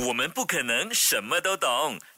[0.00, 1.68] 我们不可能什么都懂，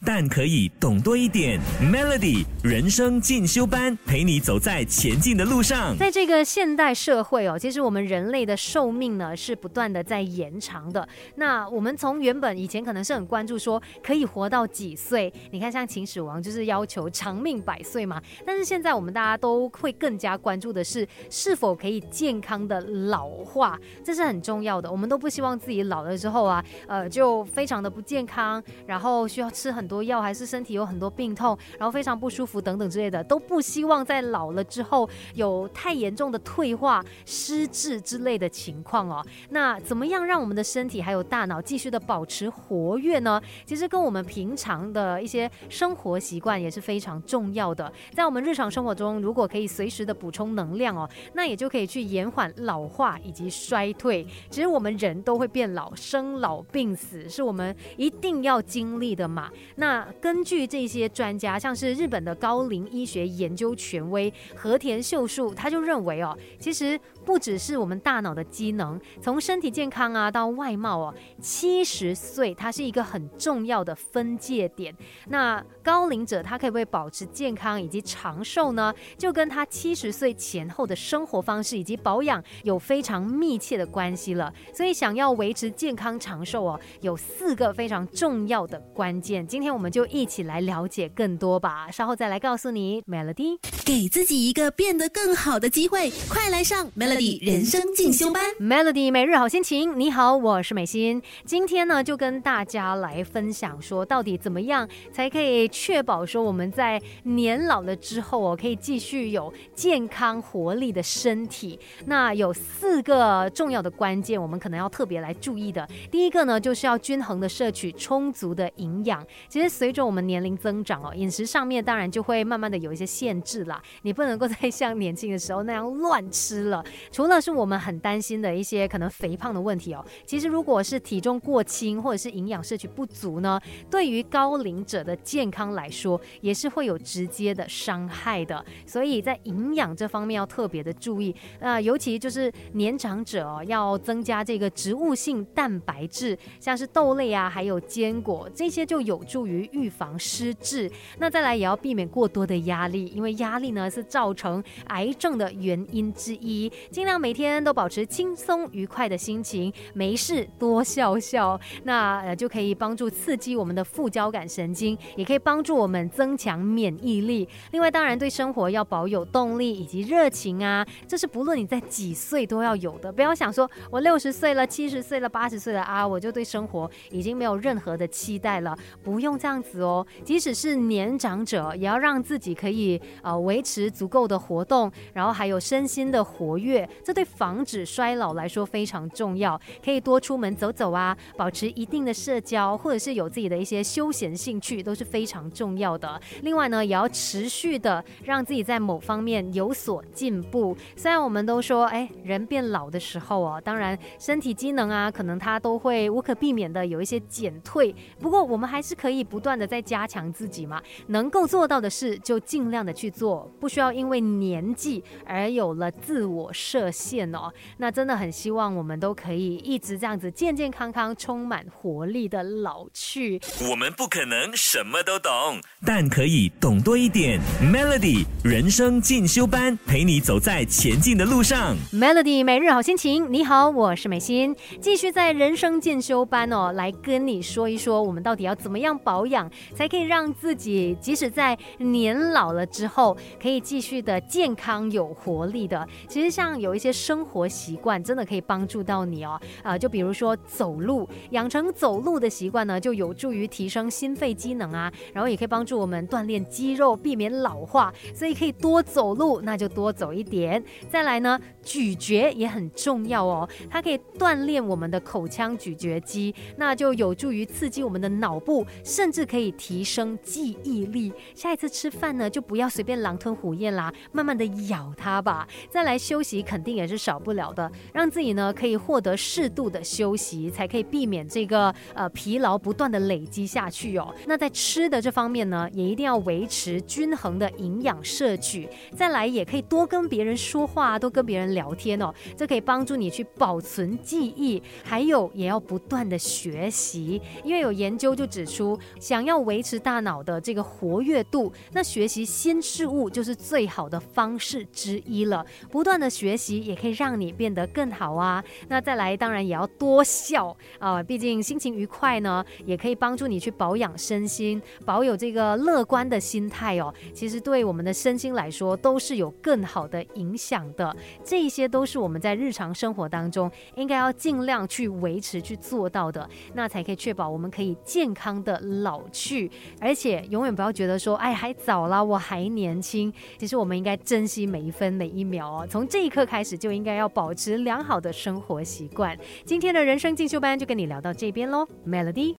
[0.06, 1.60] 但可以懂多一点。
[1.82, 5.98] Melody 人生进修班陪你走在前进的路上。
[5.98, 11.06] 在这个现代社会哦，其实我们人类的寿命呢是不断的在延长的。
[11.34, 18.22] 那我们从原本以前可能是很关注说可以活到几岁，你看像秦始皇就是要求长命百岁嘛。
[18.46, 24.88] 但是现在我们大家都会更加关注的是是否可以健康的老化，这是很重要的。
[24.88, 39.24] 我们都不希望自己老了之后啊，呃，就非非常的不健康，然后需要吃很多药，还是身体有很多病痛，然后非常不舒服等等之类的，都不希望在老了之后有太严重的退化、失智之类的情况哦。
[39.48, 43.40] 那怎么样让我们的身体还有大脑继续的保持活跃呢？
[43.64, 47.90] 其实跟我们平常的一些生活习惯也是非常重要的。
[48.12, 54.22] 在我们日常生活中，如果可以随时的补充能量哦，那也就可以去延缓老化以及衰退。
[54.50, 59.48] 其实我们人都会变老，生老病死是我我们一定要经历的嘛。
[59.76, 74.92] 那根据这些专家，像是日本的高龄医学研究权威和田秀树，他就认为哦，其实不只是我们大脑的机能，从身体健康啊到外貌哦，七十岁它是一个很重要的分界点。
[75.28, 78.92] 那高龄者他可以不可以保持健康以及长寿呢？
[79.16, 84.52] 就跟他七十岁前后的生活方式以及保养有非常密切的关系了。
[84.72, 89.44] 所以想要维持健康长寿哦，有四个非常重要的关键。
[89.44, 91.90] 今天我们就一起来了解更多吧。
[91.90, 98.44] 稍后再来告诉你，Melody 给自己一个变得更好的机会，快来上 Melody 人生进修班。
[98.60, 101.20] Melody 每日好心情，你好，我是美心。
[101.44, 111.80] 今天呢，就跟大家来分享说，到底怎么样才可以确保说我们在年老了之后哦，可以继续有健康活力的身体。
[112.06, 115.88] 那有四个重要的关键，我们可能要特别来注意的。
[116.10, 119.24] 第一个呢，就是要均衡的摄取充足的营养。
[119.48, 123.82] 其实随着我们年龄增长哦，饮食上面当然就会慢慢的有一些限制啦。
[124.02, 126.84] 你不能够 再像年轻的时候那样乱吃了。
[127.10, 133.60] 除了是我们很担心的一些可能肥胖的问题哦，其实如果是体重过轻或者是营养摄取不足呢，
[133.90, 138.64] 对于高龄者的健康来说也是会有直接的伤害的。
[138.86, 141.34] 所以在营养这方面要特别的注意。
[141.60, 150.90] 那尤其就是年长者哦，要增加这个植物性蛋白质，像是豆类啊，还有坚果这些就有助于预防失智。
[151.18, 156.70] 那再来也要避免过多的压力，因为压力呢是造成癌症的原因之一。
[156.90, 167.48] 尽量每天都保持轻松愉快的心情，没事多笑笑，那呃就可以帮助刺激我们的副交感神经，也可以帮助我们增强免疫力。
[167.72, 173.12] 另外，当然对生活要保有动力以及热情啊，这是不论你在几岁都要有的。
[173.12, 180.04] 不要想说我六十岁了、七十岁了、八十岁了啊，我就对生活已经没有任何的期待了，不用这样子哦。
[180.24, 189.60] 即使是年长者，也要让自己可以呃维持足够的活动，然后还有身心的活跃，这对防止衰老来说非常重要。
[189.84, 196.20] 可以多出门走走啊，保持一定的社交，或者是有自己的一些休闲兴趣，都是非常重要的。
[196.42, 200.76] 另外呢，也要持续的让自己在某方面有所进步。
[200.96, 207.94] 虽然我们都说，哎，人变老的时候哦，当然身体机能啊，可能它都会无可避免的有一些减退。
[208.18, 217.52] 不过我们还是可以不断的在加强自己嘛，能够做到的事就尽量的去做，不需要因为年纪而有了自我设限哦。
[217.76, 223.38] 那真的很希望我们都可以一直这样子健健康康、充满活力的老去。
[223.70, 227.38] 我们不可能什么都懂，但可以懂多一点。
[227.62, 231.76] Melody 人生进修班陪你走在前进的路上。
[231.92, 245.88] Melody 每日好心情，你好，我是美心，继续在人生进修班哦，来来跟你说一说，我们到底要怎么样保养，才可以让自己即使在年老了之后，可以继续的健康有活力的。
[246.06, 260.62] 其实像有一些生活习惯，真的可以帮助到你哦，啊、就比如说走路，养成走路的习惯呢，就有助于提升心肺机能啊，然后也可以帮助我们锻炼肌肉，避免老化，所以可以多走路，那就多走一点。
[260.90, 271.12] 再来呢，咀嚼也很重要哦，它可以锻炼我们的口腔咀嚼肌，那就有助于刺激我们的脑部，甚至可以提升记忆力。
[271.34, 275.46] 下一次吃饭呢，就不要随便狼吞虎咽啦，慢慢的咬它吧。
[275.70, 284.14] 再来休息，肯定也是少不了的，让自己呢可以获得适度的休息，才可以避免这个呃疲劳不断的累积下去哦。
[284.26, 288.68] 那在吃的这方面呢，也一定要维持均衡的营养摄取。
[288.96, 305.44] 再来，也可以多跟别人说话，多跟别人聊天哦，这可以帮助你去保存记忆，还有也要不断的学学习，因为有研究就指出，想要维持大脑的这个活跃度，那学习新事物就是最好的方式之一了。
[305.70, 308.42] 不断的学习也可以让你变得更好啊。
[308.68, 316.92] 那再来，当然也要多笑啊，毕竟心情愉快呢，也可以帮助你去保养身心，保有这个乐观的心态哦。
[317.12, 320.94] 其实对我们的身心来说，都是有更好的影响的。
[321.22, 333.12] 这些都是我们在日常生活当中应该要尽量去维持、去做到的，那才可以确保我们可以健康的老去，而且永远不要觉得说，哎，还早啦，我还年轻。
[333.36, 339.18] 其实我们应该珍惜每一分每一秒哦，从这一刻开始就应该要保持良好的生活习惯。
[339.44, 342.32] 今天的人生进修班就跟你聊到这边喽，Melody。